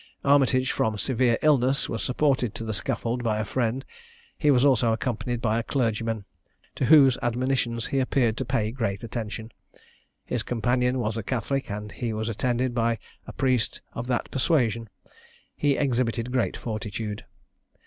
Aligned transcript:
Armitage, 0.25 0.71
from 0.71 0.97
severe 0.97 1.37
illness, 1.43 1.87
was 1.87 2.01
supported 2.01 2.55
to 2.55 2.63
the 2.63 2.73
scaffold 2.73 3.21
by 3.21 3.37
a 3.37 3.45
friend; 3.45 3.85
he 4.35 4.49
was 4.49 4.65
also 4.65 4.91
accompanied 4.91 5.39
by 5.41 5.59
a 5.59 5.63
clergyman, 5.63 6.25
to 6.73 6.85
whose 6.85 7.19
admonitions 7.21 7.85
he 7.85 7.99
appeared 7.99 8.35
to 8.35 8.43
pay 8.43 8.71
great 8.71 9.03
attention. 9.03 9.51
His 10.25 10.41
companion 10.41 10.97
was 10.97 11.17
a 11.17 11.21
catholic, 11.21 11.69
and 11.69 11.93
was 12.15 12.29
attended 12.29 12.73
by 12.73 12.97
a 13.27 13.31
priest 13.31 13.81
of 13.93 14.07
that 14.07 14.31
persuasion. 14.31 14.89
He 15.55 15.77
exhibited 15.77 16.31
great 16.31 16.57
fortitude. 16.57 17.25